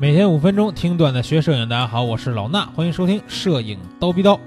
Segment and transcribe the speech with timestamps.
[0.00, 4.38] 每天五分钟听段子学摄影，大家好，我是老衲，欢迎收听摄影刀逼刀。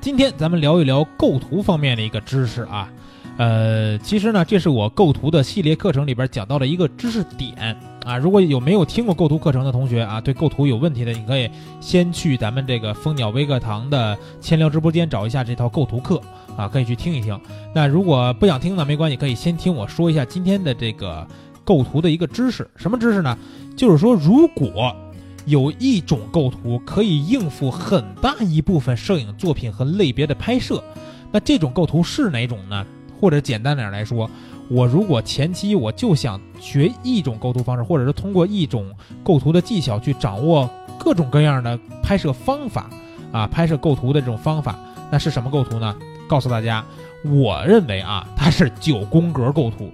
[0.00, 2.90] 今天咱们聊一聊构图方面的一个知识啊。
[3.36, 8.18] 呃，其实呢，这是我构图的系列课程里边讲到的一个知识点啊。
[8.18, 11.48] 如果有没有听过构图课程的同学啊，对构图有问题的，你可以
[11.80, 16.20] 先去咱们这个蜂鸟微课堂的千聊直播间找一下这套构图课
[16.56, 17.40] 啊，可以去听一听。
[17.72, 21.24] 那如果不想听呢，没关系，可以先听我说一下今天的这个
[21.66, 22.66] 构图的一个知识。
[22.76, 23.36] 什么知识呢？
[23.76, 24.96] 就是说，如果
[25.44, 30.82] 有一种构图可以应付很大一部分摄影作品和类别的拍摄，
[31.30, 32.86] 那这种构图是哪种呢？
[33.20, 34.30] 或者简单点来说，
[34.68, 38.90] 我如果前期我就想学一种构图方式，或者是通过一种
[39.22, 42.88] 构图的技巧去掌握各种各样的拍摄方法，
[43.32, 44.78] 啊，拍摄构图的这种方法，
[45.10, 45.96] 那是什么构图呢？
[46.28, 46.84] 告诉大家，
[47.24, 49.90] 我认为啊，它是九宫格构图。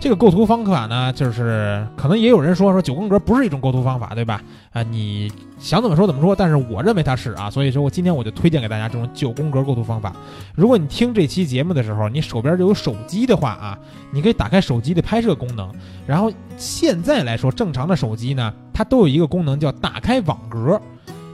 [0.00, 4.40] 这个构图方法呢，就是可能也有人说说九宫格不是一种构图方法，对吧？
[4.72, 10.14] 啊，你想怎么说怎么说，但是我认为它是啊，所以说我今天我就推荐给大家这种九宫格构图方法。
[10.54, 13.78] 如果你听这期节目的时候，你手边就有手机的话啊，
[14.12, 15.72] 你可以打开手机的拍摄功能。
[16.06, 20.80] 然后现在来说，正常的手机呢，它都有一个功能叫打开网格，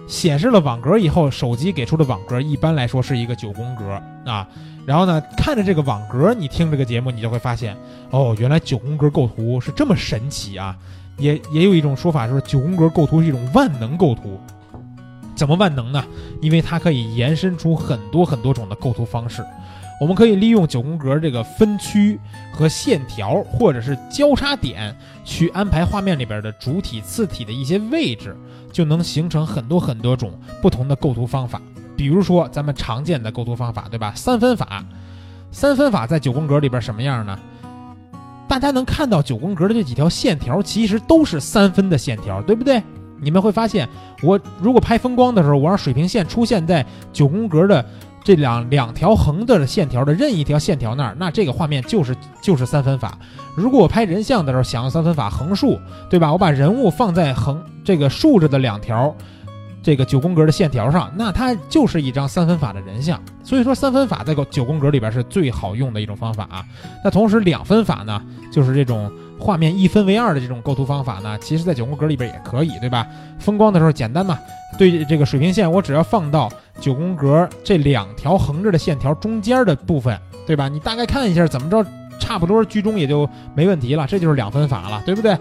[0.07, 4.01] 显示了网格以后，手机给出的网格一般来说是一个九宫格
[4.31, 4.49] 啊。
[4.87, 7.77] 然后呢，看着这个网格，你听这个节目，你就会发现，
[8.11, 10.77] 哦，原来九宫格构图是这么神奇啊！
[11.17, 14.39] 也也有一种说法说，九宫格构图是一种万能构图。
[15.35, 16.05] 怎么万能呢？
[16.41, 19.45] 因为它可以延伸出很多很多种的构图方式。
[20.01, 22.19] 我们可以利用九宫格这个分区
[22.53, 28.37] 和线条，或者是交叉点，去安排画面里边的主体、次体的一些位置，
[28.73, 31.63] 就能形成很多很多种不同的构图方法。
[31.97, 34.13] 比如说咱们常见的构图方法，对吧？
[34.17, 34.85] 三分法，
[35.51, 37.39] 三分法在九宫格里边什么样呢？
[38.47, 42.83] 大家能看到九宫格的这几条线条，其实都是三分的线条，对不对？
[43.21, 43.89] 你们会发现，
[44.23, 47.85] 我如果拍风光的时候，我让水平线出现在九宫格的
[48.23, 53.17] 这两两条横的线条的任意一条线条那儿，那这个画面就是就是三分法。
[53.57, 55.79] 如果我拍人像的时候想用三分法横竖，
[56.11, 56.31] 对吧？
[56.31, 59.15] 我把人物放在横这个竖着的两条。
[59.85, 63.21] 这个九宫格的线条上，那它就是一张三分法的人像。
[63.45, 66.65] 所以说，三分法在九宫格里边是最好用的一种方法啊。
[67.05, 73.07] 那同时，两分法呢，就是这种画面一分为二的这种构图方法呢，其实在九宫格里边也可以，对吧？
[73.39, 74.39] 风光的时候简单嘛，
[74.79, 80.67] 对这个水平线，我只要放到九宫格这两条横着的线条中间的部分，对吧？
[80.67, 81.85] 你大概看一下，怎么着，
[82.19, 85.37] 差不多居中也就没问题了，这就是两分法了，对不对？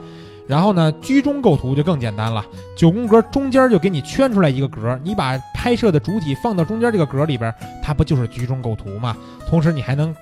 [0.47, 2.45] 然后呢，居中构图就更简单了。
[2.75, 9.15] 九宫格中间就给你圈出来一个格，你把拍摄的主体放到中间这个格里边，它不就是居中构图吗？
[9.47, 10.13] 同时你还能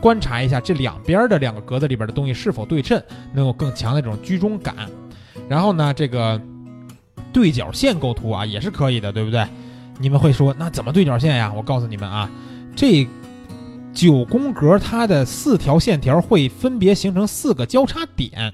[0.00, 3.02] 观察一下这两边的两个格子里边的东西是否对称，
[3.32, 4.74] 能有更强的这种居中感。
[5.48, 6.40] 然后呢，这个
[7.32, 9.46] 对角线构图啊也是可以的，对不对？
[9.98, 11.52] 你们会说那怎么对角线呀？
[11.56, 12.30] 我告诉你们啊，
[12.76, 13.06] 这
[13.92, 18.52] 九宫格它的四条线条会分别形成四个交叉点。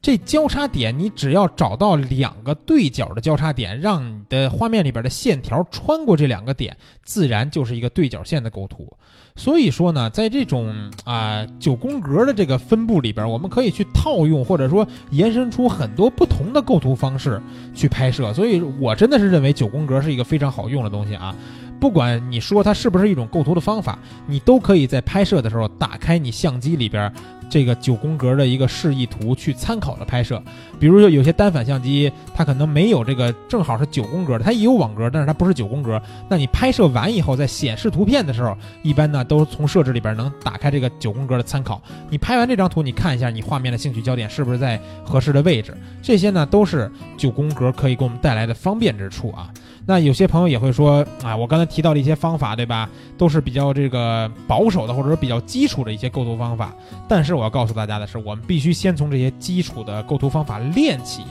[0.00, 8.88] 这交叉点，你只要找到两个对角的交叉点，让你的画面里边的线条穿过这两个点，自然就是一个对角线的构图。
[9.34, 10.72] 所以说呢，在这种
[11.04, 17.40] 啊九宫格的这个分布里边，我们可以去套用或者说延伸出很多不同的构图方式
[17.74, 18.32] 去拍摄。
[18.32, 21.34] 所以我真的是认为九宫格是一个非常好用的东西啊。
[21.80, 27.12] 不管你说它是不是一种构图的方法，你都可以在拍摄的时候打开你相机里边。
[27.50, 30.38] 这个九宫格的一个示意图去参考的拍摄，
[30.78, 35.98] 比如说有些单反相机，它可能没有这个正好是九宫格的，它也有网格，但是它不是九宫格。
[36.28, 41.80] 那你拍摄完以后，在显示图片的时候，一般呢都从设置里边能打开这个九宫格的参考。
[42.10, 49.50] 你拍完这张图，你看一下你画面的兴趣焦点是不是在合适的位置，这些呢都是九宫格可以给我们带来的方便之处啊。
[49.88, 52.86] 那有些朋友也会说啊，我刚才提到的一些方法，对吧？
[53.16, 56.74] 都是比较这个保守的，或者说比较基础的一些构图方法。
[57.08, 61.22] 但是我要告诉大家的是，我们必须先从这些基础的构图方法练起，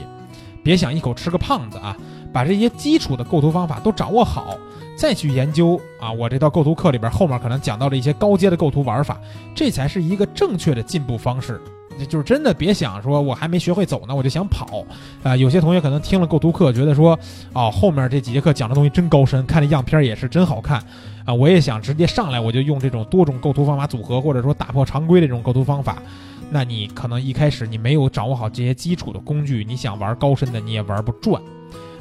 [0.60, 1.96] 别想一口吃个胖子啊！
[2.32, 4.58] 把这些基础的构图方法都掌握好，
[4.96, 9.20] 再去研究啊，我这套构图课里边后面可能讲到了一些高阶的构图玩法，
[9.54, 11.60] 这才是一个正确的进步方式。
[12.06, 14.84] 就是真的别想说，我还没学会走呢，我就想跑，
[15.22, 17.18] 啊，有些同学可能听了构图课，觉得说，
[17.52, 20.82] 哦，后面这几节课讲的东西真高深，看这样片也是真好看，
[21.24, 26.02] 啊，我也想直接上来我就用这种多种构图方法组合，或者说打破常规的这种构图方法，
[26.50, 31.42] 那你可能一开始你没有掌握好这些基础的工具，你想玩高深的你也玩不转，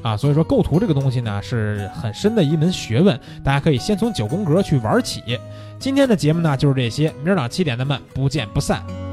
[0.02, 5.22] 啊，所以说构图这个东西呢是很深的一门学问，大家可以先从九宫格去玩起。
[5.80, 9.07] 今天的节目呢就是这些，明儿早上七点咱们不见不散。